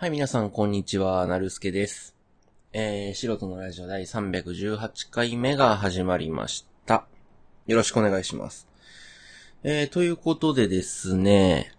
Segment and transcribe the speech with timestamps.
[0.00, 1.26] はい、皆さん、こんにちは。
[1.26, 2.14] なるすけです。
[2.72, 7.04] えー、素人のラジオ第318回目が始まりました。
[7.66, 8.68] よろしくお願いします。
[9.64, 11.72] えー、ということでですね、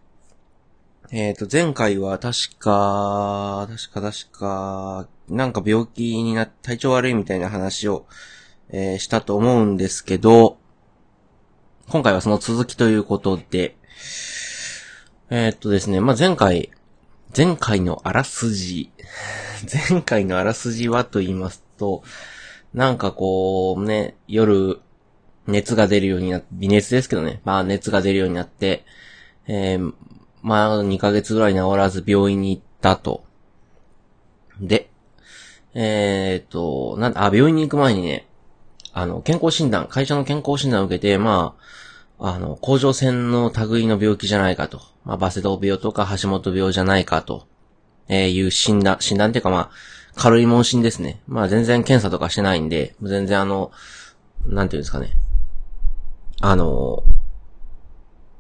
[1.14, 8.06] えーと、前回は確か、確か確か、なんか病気になって体調悪いみたいな話を、
[8.68, 10.58] えーしたと思うんですけど、
[11.88, 13.78] 今回はその続きということで、
[15.30, 16.70] えーとですね、まあ、前回、
[17.36, 18.92] 前回のあらすじ。
[19.92, 22.04] 前回のあらすじはと言いますと、
[22.74, 24.80] なんかこう、ね、夜、
[25.46, 27.42] 熱が出るようになって、微熱ですけどね。
[27.44, 28.84] まあ熱が出るようになって、
[29.48, 29.94] えー、
[30.42, 33.24] まあ2ヶ月ぐらい治らず病院に行ったと。
[34.60, 34.90] で、
[35.74, 38.28] えーっと、なんあ、病院に行く前にね、
[38.92, 41.56] あの、健康診断、会社の健康診断を受けて、ま
[42.18, 44.82] あ、あの、甲状腺の類の病気じゃないかと。
[45.10, 47.48] まあ、バセドウ病とか橋本病じゃないかと。
[48.10, 49.70] えいう診断、診断っていうかまあ、
[50.14, 51.20] 軽い問診ですね。
[51.28, 53.72] まあ全然検査とかしてないんで、全然あの、
[54.46, 55.10] なんていうんですかね。
[56.42, 57.04] あの、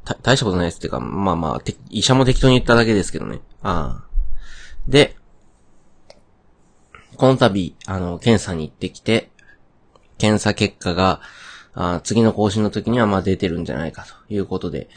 [0.05, 3.39] た大したことないですっていうか、まあまあ、て医者も適当に言っただけですけどね。
[3.63, 4.08] ああ。
[4.88, 5.15] で、
[7.17, 9.31] この度、あの、検査に行ってきて、
[10.19, 11.21] 検査結果が、
[11.73, 14.88] あ次の更新の時にはまあ出てるんじゃないかということで、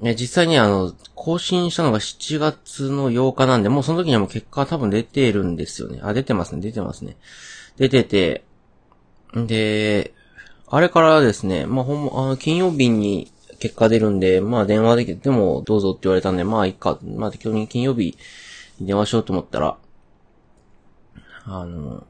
[0.00, 6.00] ね、実際にあの、更新したのが7月の8日なんで、もうその時にはもう結果は多分出てるんですよね。
[6.02, 7.16] あ、出てますね、出てますね。
[7.76, 8.44] 出てて、
[9.34, 10.12] で、
[10.66, 18.16] あれからですね、まあ、ほんま、あの、金曜日に結果出るんで、まあ、電話できてもどうぞって言われたんで、まあ、いいか、まあ、適当に金曜日
[18.80, 19.76] に電話しようと思ったら、
[21.46, 22.04] あの、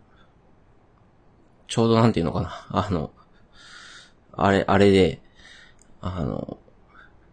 [1.66, 3.10] ちょうどなんていうのかな、あの、
[4.32, 5.20] あれ、あれで、
[6.00, 6.58] あの、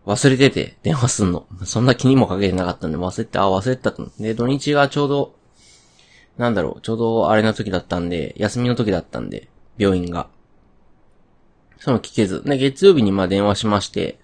[0.06, 1.46] 忘れてて、電話すんの。
[1.64, 4.10] そんな気にもかけてなかったんで、忘れて、あ、忘れてたと。
[4.20, 5.36] で、土日がちょうど、
[6.38, 10.28] なんだろう、ちょうどあれの時だったんで、休みの時だったんで、病院が。
[11.80, 12.44] その聞けず。
[12.44, 14.20] で、月曜日にまあ電話しまして、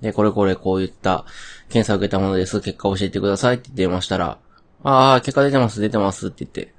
[0.00, 1.24] で、これこれこういった
[1.68, 2.60] 検査を受けたものです。
[2.60, 4.38] 結果教えてくださいって電話したら、
[4.84, 6.72] ああ、結果出てます、出てますって言って。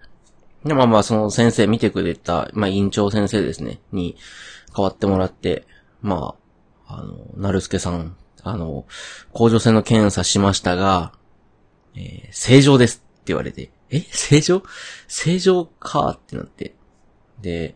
[0.63, 4.15] で、まあまあ、その先生、見てくれた、まあ、院長先生ですね、に
[4.75, 5.65] 変わってもらって、
[6.01, 6.35] ま
[6.89, 8.85] あ、の、なるすけさん、あの、
[9.31, 11.13] 甲状腺の検査しましたが、
[11.95, 14.01] えー正常ですって言われて、え？
[14.01, 14.63] 正常？
[15.07, 16.75] 正常かってなって。
[17.41, 17.75] で、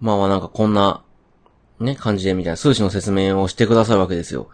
[0.00, 1.02] まあまあなんかこんな、
[1.80, 4.48] ね、感じでみたいな数値の説明をしてくださるわけですよ。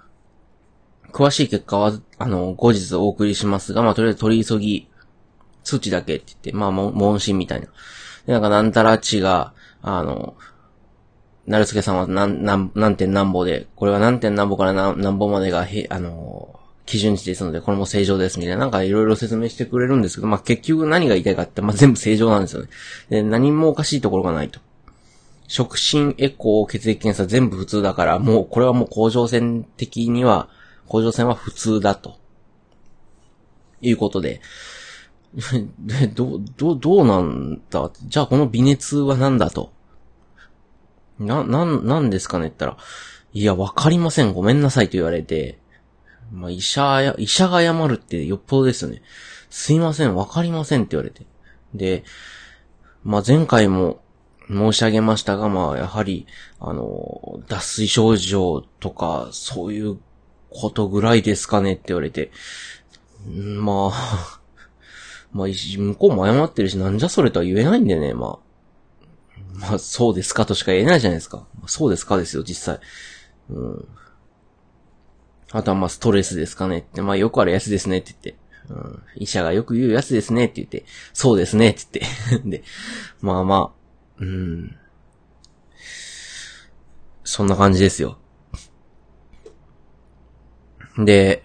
[1.13, 4.89] 詳しい結果は、あの、後日お送りしますが、まあとりあえず取り急ぎ、
[5.65, 7.67] 数値だけって言って、まあ問診みたいな。
[8.27, 10.37] で、なんかなんたら値が、あの、
[11.47, 22.69] なるすけさんは何、何、何点何歩で、これは何点何歩から何何歩までが、へ、あの、基準値ですので、これも正常です、みたいな、なんかいろいろ説明してくれるんですけど、まあ結局何が言いたいかって、まあ全部正常なんですよね。
[23.09, 24.61] で、何もおかしいところがないと。
[25.49, 30.49] 触診、エコー、血液検査全部普通だから、もうこれはもう甲状腺的には、
[30.87, 32.21] 甲状腺は普通だと。
[33.83, 34.41] いうことで、
[35.79, 39.73] で、 ど、ど、どうなんだじゃあこの微熱は何だと。
[41.21, 42.47] な、なん、なんですかね？
[42.47, 42.85] って言ったら、
[43.33, 44.33] いや、わかりません。
[44.33, 45.59] ごめんなさいと言われて、
[46.33, 49.03] まあ、医者、医者が謝るってよっぽどですよね。
[49.51, 51.27] すいません、わかりませんって言われて。
[51.75, 52.05] で、
[53.05, 54.01] まあ、前回も
[54.49, 56.27] 申し上げましたが、まあ、やはり、
[56.59, 59.99] あの、脱水症状とか、そういう
[60.51, 61.75] ことぐらいですかね？
[61.75, 62.31] って言われて、
[63.27, 64.41] まあ、
[65.33, 68.50] まあ、向こうも謝ってるし、なんじゃそれとは言えないんでね、まあ。
[69.55, 71.47] まあ、そうですかとしか言えないじゃないですか。
[71.67, 72.81] そうですかですよ、実際。
[73.51, 73.89] うん。
[75.53, 78.41] あとはまあ、ストレスですかねって、まあ、よくあるやつですねって言って。
[78.69, 79.03] うん。
[79.17, 82.49] 医者がよく言うやつですねって言って、そうですねって言って。
[82.59, 82.63] で、
[83.21, 83.81] まあまあ、
[84.19, 84.77] うん。
[87.25, 88.19] そんな感じですよ。
[90.99, 91.43] で、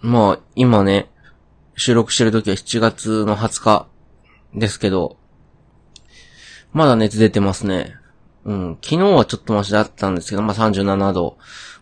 [0.00, 1.10] まあ、今ね、
[1.76, 3.88] 収録してる時は7月の20日
[4.54, 5.19] ですけど、
[6.72, 7.94] まだ熱出てますね。
[8.44, 8.78] うん。
[8.82, 11.36] 昨日はちょっとマシだったんですけど、まあ37度。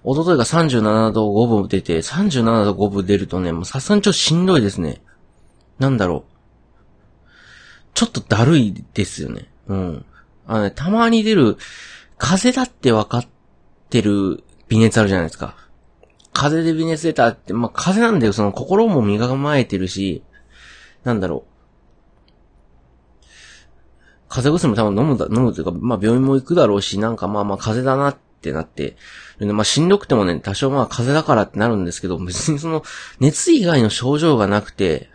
[0.05, 5.01] 一昨日が37度5分出て、37度5分出るとね、もうさすがにちょっとしんどいですね。
[5.79, 7.29] なんだろう。
[7.95, 9.49] ちょっとだるいですよね。
[9.69, 10.05] うん。
[10.47, 11.57] あのね、たまに出る、
[12.17, 13.27] 風だって分かっ
[13.91, 15.57] てる微熱あるじゃないですか。
[16.33, 18.33] 風で微熱出たって、まあ、風邪なんだよ。
[18.33, 20.23] その心も身構えてるし、
[21.05, 21.48] なんだろう。
[24.29, 28.97] 風邪薬も多分飲むだ、飲むというか、まあ病院も行くだろうし、なんかまあまあ風邪だなってなって、
[29.41, 32.83] まあしんどくてもね、多少まあ風邪だからってなるんですけど、別にその、
[33.21, 35.09] 熱以外の症状がなくて、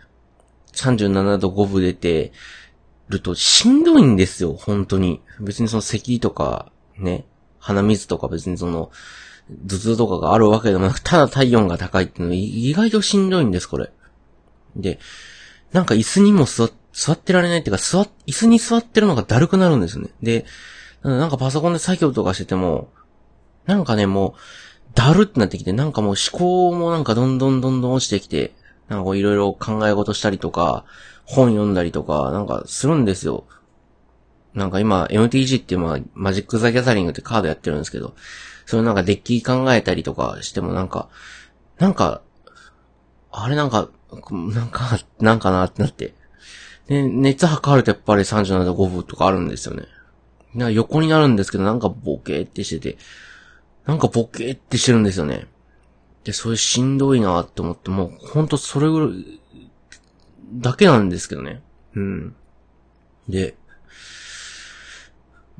[0.72, 2.32] 37度5分出て
[3.08, 5.22] るとしんどいんですよ、本当に。
[5.40, 7.26] 別にその咳とか、ね、
[7.58, 8.90] 鼻水とか別にその、
[9.68, 13.92] 頭痛とかがあるわけでもなく、ただ体温が高いっていうのは意外としんどいんです、これ。
[14.74, 14.98] で、
[15.72, 20.08] なんか椅子にも座って座ってられないっていうか、座、椅子に座ってるのがだるくなるんですね。
[20.22, 20.46] で、
[21.02, 22.88] なんかパソコンで作業とかしてても、
[23.66, 24.32] なんかね、もう、
[24.94, 28.54] だるってなってきて、なんかもう思考もなんかどんどんどんどん落ちてきて、
[28.88, 30.84] なんかこういろいろ考え事したりとか、
[31.24, 33.44] 本読んだりとか、なんかするんですよ。
[34.54, 38.14] なんか今、MTG っていうまあ、マジック・ザ・ギャザリングってカードやってるんですけど、
[38.66, 41.08] それなんかデッキ考えたりとかしてもなんか、
[41.78, 42.22] なんか、
[43.32, 46.14] あれなんか、なんか、なんかなってなって。
[46.86, 49.84] で、熱測るとやっぱり37度5分とかあるんですよね。
[50.54, 52.98] な横になるんですけど、なんかボケーってしてて、
[53.86, 55.46] なんかボケーってしてるんですよね。
[56.24, 59.40] で、それしんどいなって思って、もうほんとそれぐらい、
[60.54, 61.62] だけなんですけどね。
[61.94, 62.36] うん。
[63.28, 63.56] で、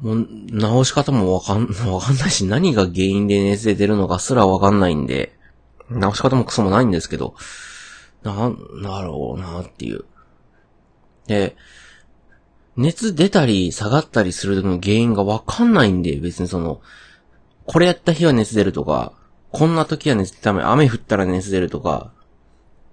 [0.01, 5.37] もう、直し方もわかん、 わかんないし、何が原因で熱で出るのかすらわかんないんで、
[5.91, 7.35] 直し方もクソもないんですけど、
[8.23, 10.05] なん、だろうなっていう。
[11.27, 11.57] で、
[12.77, 16.81] 熱出たり下がったりするの原因がわかんないんで、別にその、
[17.67, 19.13] これやった日は熱出るとか、
[19.51, 22.13] こんな時は熱出ため、雨降ったら熱出るとか、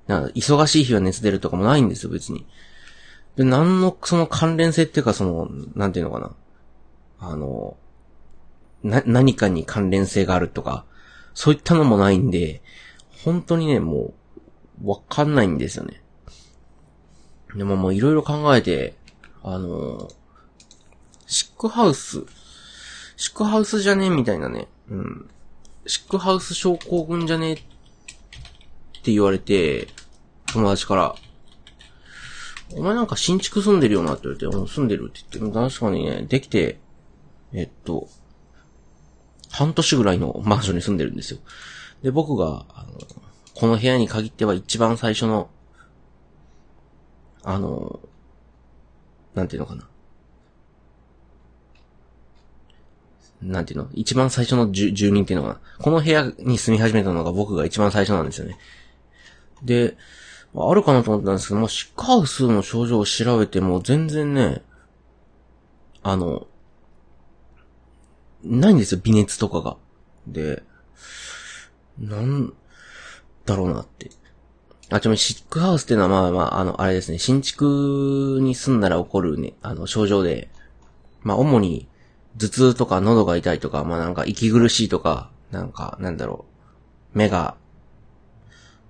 [0.07, 2.45] か忙しい日は熱出るとかもないんですよ、別に。
[3.35, 6.35] で、何のその関連性っていうか、その、なんていうのかな。
[7.19, 7.77] あの、
[8.83, 10.85] な、何かに関連性があるとか、
[11.33, 12.61] そういったのもないんで、
[13.23, 14.13] 本当にね、も
[14.83, 16.00] う、わかんないんですよね。
[17.55, 18.95] でももういろいろ考えて、
[19.43, 20.09] あの
[21.27, 22.23] シックハウス、
[23.17, 24.05] シックハウスじゃね？
[24.05, 25.29] えみたいなね、うん。
[25.85, 27.51] シックハウス症候群じゃね？
[27.51, 27.57] えっ
[29.03, 29.87] て言われて、
[30.53, 31.15] 友達から、
[32.73, 34.13] お前なんか新築住んでるよな？
[34.13, 36.79] って言われて、うん、住んでるって言って、確かにね、できて、
[37.53, 38.07] えっと、
[39.49, 41.39] 半年ぐらいのマンションに住んでるんですよ。
[42.03, 42.93] で、僕が、あの、
[43.55, 45.49] この部屋に限っては一番最初の、
[47.43, 47.99] あの、
[49.33, 49.87] なんていうのかな。
[53.41, 53.89] なんていうの？
[53.93, 55.61] 一番最初の住人っていうのかな。
[55.79, 58.57] この部屋に住み始めたのが僕が一番最初なんですよね。
[59.63, 59.97] で、
[60.55, 64.61] あるかなと思ったんですけど、まあ、シックハウスの症状を調べても全然ね、
[66.03, 66.45] あの、
[68.43, 69.77] ないんですよ、微熱とかが。
[70.27, 70.61] で、
[71.97, 72.53] なん
[73.45, 74.11] だろうなって。
[74.91, 80.49] あ、ちなみにシックハウスっていうのはまあまあ、あの、あれですね、新築に住んだら起こるね、あの、症状で、
[81.21, 81.87] まあ主に
[82.37, 86.45] 頭痛とか喉が痛いとか、まあなんか息苦しいとか、なんか、なんだろ
[87.15, 87.55] う、目が、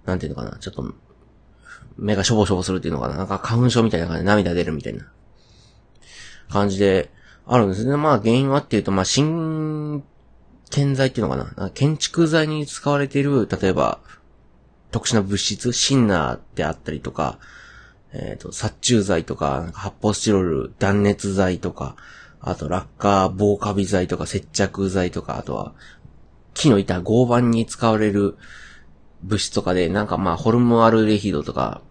[0.06, 0.94] なんていうのかな、ちょっと、
[1.98, 5.12] 目がしょぼしょぼするっていうのかな、なんか花粉症みたいな感じで涙出るみたいな
[6.50, 7.12] 感じで、
[7.46, 7.96] あるんですね。
[7.98, 10.04] まあ原因はっていうと、まあ新
[10.72, 11.70] 建材っていうのかな。
[11.72, 14.00] 建築材に使われている、例えば、
[14.92, 17.40] 特殊な物質、シンナーであったりとか、
[18.14, 21.96] えっ、ー、と、殺虫剤とか、発泡スチロール、断熱材とか、
[22.42, 25.74] あと、落下防カビ剤とか、接着剤とか、あとは、
[26.54, 28.38] 木の板、合板に使われる
[29.24, 31.82] 物質とかで、なんかまあ、ホルモアルデヒドとか、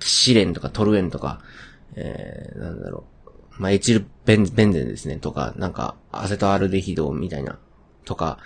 [0.00, 1.40] キシレンとかトルエンとか、
[1.94, 3.04] えー、なんだろ
[3.58, 7.58] う、まあ、エチルベンベンゼンですね、とか、なんか、アセトアルデヒドみたいな、
[8.04, 8.38] とか、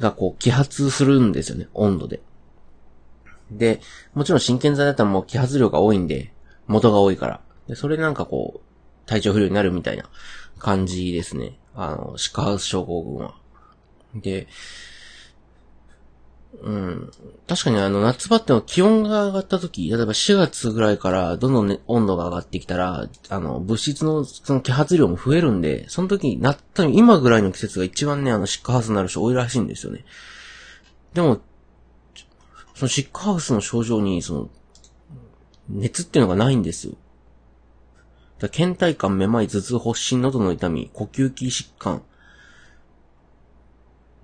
[0.00, 2.20] がこう、揮発するんですよね、温度で。
[3.50, 3.80] で、
[4.14, 6.32] もちろん真剣剤だったらもう揮発量が多いんで、
[6.66, 7.40] 元が多いから。
[7.68, 10.04] で、それなんかこう、体調不良になるみたいな
[10.58, 11.58] 感じですね。
[11.74, 13.34] あの、シカハウス症候群は。
[14.14, 14.46] で、
[16.62, 17.10] うん。
[17.48, 30.04] 確かにあの、夏場っての気温が上がった時、例えば4月ぐらいからどんどん、ね、温度が上がってきたら、あの、物質のその揮発量も増えるんで、その時になった、今ぐらいの季節が一番ね、あの、シックハウスになる人多いらしいんですよね。
[31.12, 31.40] でも、
[32.74, 34.48] そのシックハウスの症状に、その、
[35.68, 36.94] 熱っていうのがないんですよ。
[38.38, 42.02] だ倦怠感、めまい、頭痛、発疹、喉の痛み、呼吸器疾患、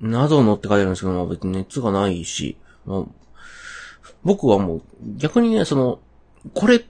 [0.00, 3.04] などのって書いてあるんですけど、まあ別に熱がないし、まあ、
[4.24, 4.82] 僕はもう
[5.16, 6.00] 逆にね、その、
[6.54, 6.84] これ、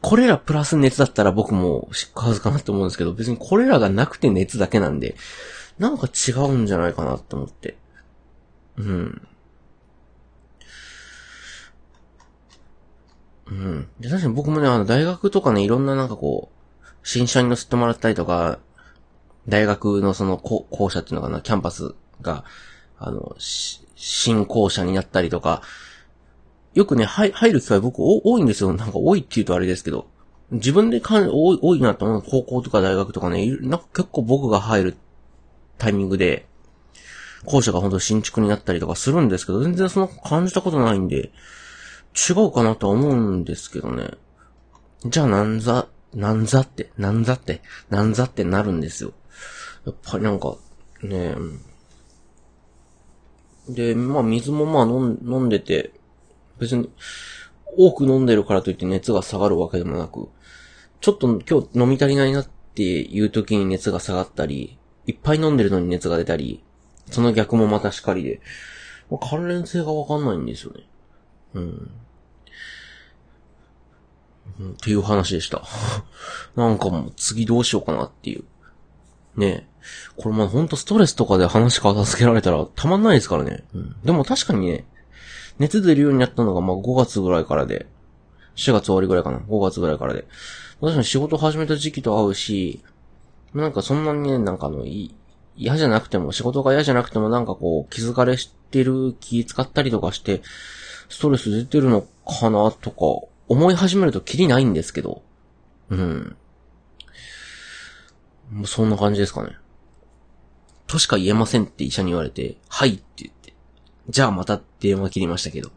[0.00, 5.16] これらプラス熱だったら僕もシックハウスかなって思うんですけど、別にこれらがなくて熱だけなんで、
[5.78, 7.76] なんか違うんじゃないかなって思って。
[8.76, 9.26] うん。
[13.46, 13.88] うん。
[14.00, 18.58] で、確かに僕もね、あの、大学とかね、いろんななんかこう、新車に乗せてもらったりとか、
[19.48, 22.44] 大学のその校舎っていうのかな、キャンパスが、
[22.98, 25.62] あの、新校舎になったりとか、
[26.72, 28.72] よくね、入る機会僕多いんですよ。
[28.72, 30.06] なんか多いって言うとあれですけど。
[30.50, 32.22] 自分でかん多い多いなと思う。
[32.22, 34.96] 高校とか大学とかね、なんか結構僕が入る
[35.78, 36.46] タイミングで、
[37.44, 41.30] 校舎が本当新築になったりとかするんですけど、全然その感じたことないんで、
[42.14, 44.10] 違うかなとは思うんですけどね。
[45.04, 49.12] じゃあなんざ、なんざって、なんざって、なんざってなるんですよ。
[49.84, 50.56] やっぱりなんか、
[51.02, 51.34] ね
[53.68, 55.92] で、まあ水もまあ飲んでて、
[56.58, 56.90] 別に
[57.76, 60.28] 多く飲んでるからといって熱が下がるわけでもなく、
[61.00, 66.62] ちょっと今日飲み足りないなっていう時に熱が下がったり、いっぱい飲んでるのに熱が出たり、
[67.10, 68.40] その逆もまたしかりで、
[69.20, 70.88] 関連性がわかんないんですよね。
[71.54, 71.90] うん。
[74.60, 75.62] っていう話でした。
[76.56, 78.44] なんかもう次どうしようかなっていう。
[79.36, 79.74] ねえ
[80.16, 83.64] これまあほんとストレスとかで話片付けられたらたまんないですからね。
[83.74, 84.84] うん、でも確かにね、
[85.58, 87.86] 熱出るようになったのがまあ5月ぐらいからで、
[88.56, 89.38] 4月終わりぐらいかな。
[89.38, 90.26] 5月ぐらいからで。
[90.80, 92.82] 確かに仕事始めた時期と合うし、
[93.52, 94.84] なんかそんなにね、なんかあの、
[95.56, 100.42] 嫌じゃなくても、仕事が嫌じゃなくてもなんかこう、気づかれしてる気使ったりとかして、
[101.08, 105.22] ストレス出てるのかなとか、思い始めるとキリないんですけど。
[105.90, 106.36] うん。
[108.66, 109.56] そんな感じですかね。
[110.86, 113.54] としか言えませんって医者に言われて、はいって言って。
[114.08, 115.70] じゃあまた電話切りましたけど。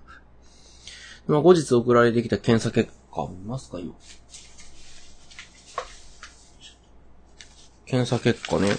[1.27, 3.93] まあ後日送られてきた検査結果、見ますか今。
[7.85, 8.69] 検査結果ね。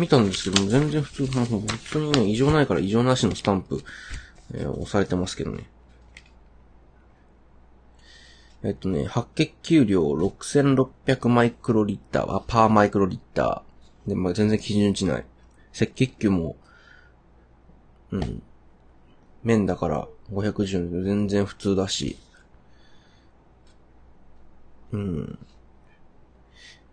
[0.00, 3.82] 見たんですけども、全然普通、本当にね、異常ないから異常なしのスタンプ、
[4.54, 5.68] えー、押されてますけどね。
[8.62, 14.08] えっとね、白血球量6600マイクロリッターはパーマイクロリッター。
[14.08, 15.24] で、まあ、全然基準値ない。
[15.74, 16.56] 赤血球も、
[18.10, 18.42] うん。
[19.42, 22.18] 面だから510全然普通だし。
[24.92, 25.38] うん。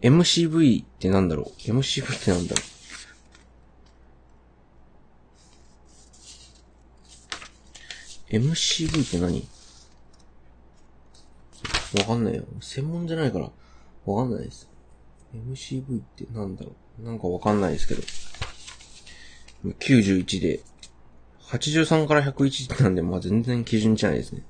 [0.01, 2.76] MCV ってなんだろう ?MCV ってなんだろう？
[8.29, 9.47] MCV って何？
[11.99, 12.43] わかんないよ。
[12.59, 13.49] 専門じゃないから、
[14.05, 14.69] わかんないです。
[15.33, 17.03] MCV ってなんだろう？
[17.03, 18.01] なんかわかんないですけど。
[19.79, 20.59] 91で、
[21.43, 24.43] 83から101なんで、まあ全然基準じゃないですね。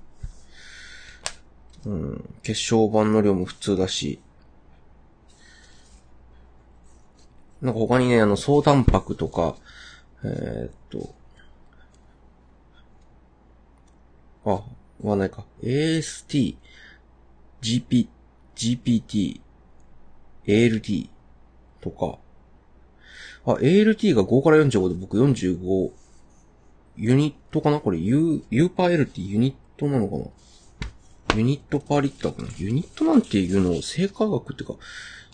[1.85, 2.29] うん。
[2.43, 4.19] 血小板の量も普通だし。
[7.61, 9.55] なんか他にね、あの、総タンパクとか、
[10.23, 11.15] えー、っと、
[14.49, 14.63] あ、
[15.01, 15.45] わないか。
[15.61, 16.55] AST、
[17.61, 18.07] GP、
[18.55, 19.41] GPT、
[20.45, 21.09] ALT
[21.81, 22.17] とか。
[23.45, 25.91] あ、ALT が5から45で僕45、
[26.97, 27.79] ユニットかな？
[27.79, 30.25] これ U、U パー L ってユニットなのかな？
[31.35, 32.47] ユニットパーリッターかな？
[32.57, 34.75] ユニットなんていうのを生化学っていうか、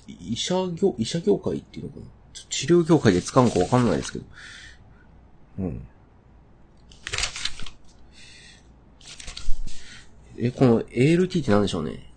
[0.08, 2.06] 医者業、医者業界っていうのかな？
[2.50, 4.26] 治療業界で使うのかわかんないですけど。
[5.60, 5.88] うん。
[10.38, 12.12] え、この ALT って何でしょうね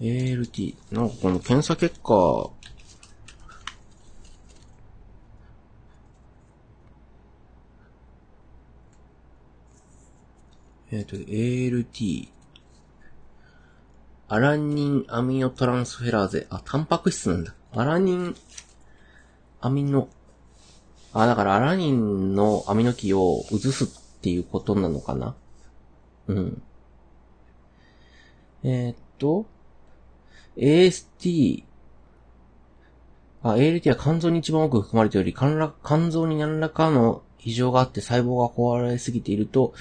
[0.00, 0.76] ？ALT。
[0.92, 2.50] なんかこの検査結果、
[10.90, 12.28] えっ、ー、と、ALT。
[14.28, 16.46] アラニンアミノトランスフェラーゼ。
[16.50, 17.54] あ、タンパク質なんだ。
[17.72, 18.36] アラニン
[19.60, 20.08] アミノ、
[21.12, 25.36] あ、だからアラニンのアミノ基を移すっていうことなのかな？
[26.28, 26.62] うん。
[28.64, 29.46] えー、っと、
[30.56, 31.64] AST、
[33.42, 39.74] あ、ALT は肝臓に一番多く含まれており、肝臓に何らかの異常があって細胞が壊れすぎていると、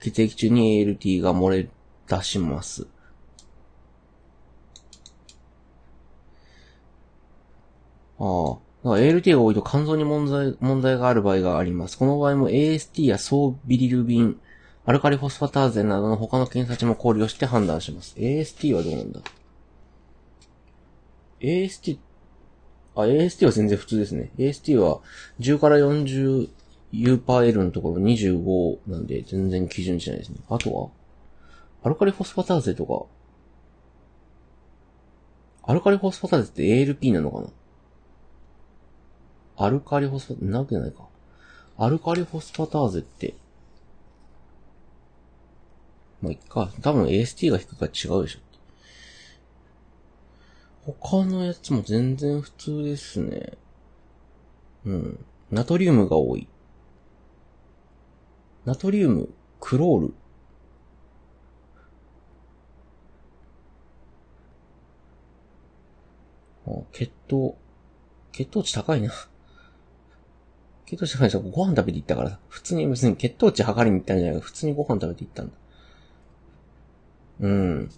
[0.00, 1.68] 血液中に ALT が漏れ
[2.06, 2.86] 出します。
[8.18, 8.58] ああ。
[8.82, 11.98] ALT が多いと肝臓に問題、問題がある場合があります。
[11.98, 14.40] この場合も AST や総ビリルビン、
[14.86, 18.16] アルカリフォスファターゼなどの他の検査値も考慮して判断します。
[18.16, 19.20] AST はどうなんだ
[21.40, 21.98] ?AST、
[22.94, 24.30] あ、AST は全然普通ですね。
[24.38, 25.00] AST は
[25.40, 26.48] 10から 40U
[27.22, 30.38] パー L のところ25なんで全然基準値ないですね。
[30.48, 30.88] あとは
[31.82, 33.04] アルカリフォスファターゼとか、
[35.70, 37.48] アルカリフォスファターゼって ALP なのかな？
[39.62, 41.06] アルカリフォスファ、なわけないか。
[41.76, 43.34] アルカリフォスファターゼって、
[46.22, 46.70] まあ、いっか。
[46.80, 48.38] 多分 AST が低いから違うでしょ。
[50.98, 53.58] 他のやつも全然普通ですね。
[54.86, 55.24] うん。
[55.50, 56.48] ナトリウムが多い。
[58.64, 59.28] ナトリウム、
[59.60, 60.14] クロール。
[66.66, 67.58] あ血糖、
[68.32, 69.12] 血糖値高いな。
[70.90, 75.52] 血糖値高いでしょご飯食べて行ったから、普通に別に血糖値測りに行ったんじゃないか普通にご飯食べて行ったんだ。
[77.40, 77.90] うん。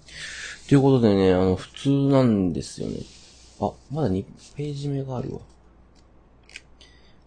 [0.69, 2.97] ということでね、あの、普通なんですよね。
[3.61, 4.25] あ、まだ2
[4.57, 5.41] ページ目があるわ。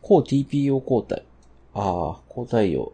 [0.04, 1.26] 抗 TPO 抗体。
[1.74, 2.94] ああ、抗体用。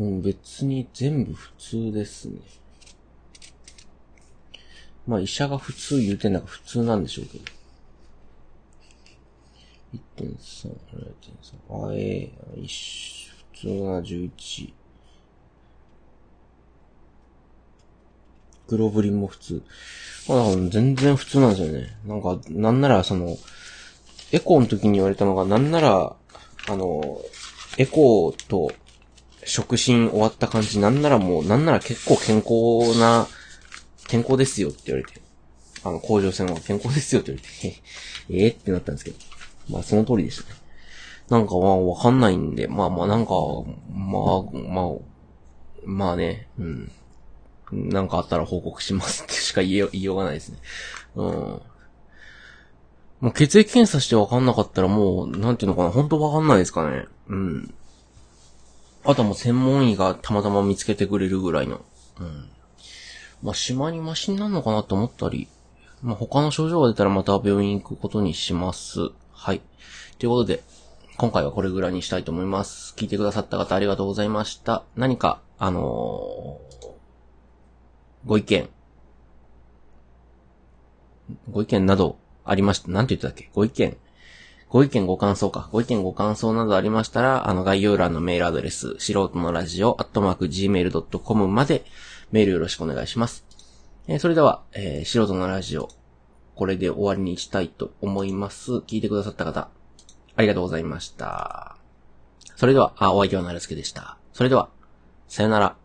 [0.00, 2.38] うん、別に全部普通ですね。
[5.08, 7.44] まあ医者が普通言うてんだから普通なんでしょうけど。
[10.18, 10.68] 1.3、
[11.70, 12.66] 0.3、あ、ええー、
[13.54, 14.74] 普通な11。
[18.68, 19.62] グロブリンも普通。
[20.28, 21.96] まあ、全然普通なんですよね。
[22.04, 23.38] なんか、なんならその、
[24.30, 26.16] エコーの時に言われたのが、なんなら、
[26.68, 27.22] あの、
[27.78, 28.70] エコーと
[29.44, 33.26] 触診終わった感じ、なんならもう、なんなら結構健康な
[34.08, 35.20] 健康ですよって言われて、
[35.84, 37.82] あの、甲状腺は健康ですよって言われて、
[38.30, 39.16] ええってなったんですけど。
[39.70, 40.58] まあ、その通りでしたね。
[41.28, 43.34] なんかまあ、わかんないんで、まあまあなんか、
[43.92, 44.94] まあ、まあ、
[45.84, 46.90] まあね、うん。
[47.70, 50.58] なんかあったら報告しますってしか言え、言いようがないですね。
[51.16, 51.26] うん。
[53.20, 57.06] もう血液検査してわかんなかったらもう、なんていうのかな、本当わかんないですかね。
[57.28, 57.74] うん。
[59.04, 61.80] あとはもう専門医がたまたま見つけてくれるぐらいの。
[62.20, 62.48] うん。
[63.42, 65.48] まあ、島にマシになるのかなと思ったり、
[66.02, 69.10] まあ、他の症状が出たらまた病院行くことにします。
[69.32, 69.60] はい。
[70.18, 70.62] ということで、
[71.16, 72.94] 今回はこれぐらいにしたいと思います。
[72.96, 74.84] 聞いてくださった方ありがとうございました。
[74.96, 76.86] 何か、あのー、
[78.26, 78.68] ご意見、
[81.50, 82.90] ご意見などありました。
[82.90, 83.50] なんて言ったっけ？
[83.54, 83.96] ご意見。
[84.68, 85.68] ご意見ご感想か。
[85.72, 91.84] ご意見ご感想などありましたら、あの概要欄のメールアドレス、素人のラジオ、アットマーク gmail.com まで、
[92.30, 93.44] メールよろしくお願いします。
[94.06, 95.88] えー、それでは、えー、素人のラジオ、
[96.54, 98.72] これで終わりにしたいと思います。
[98.72, 99.68] 聞いてくださった方、
[100.36, 101.76] ありがとうございました。
[102.56, 104.18] それでは、あ、お相手はなるすけでした。
[104.32, 104.68] それでは、
[105.28, 105.76] さよなら。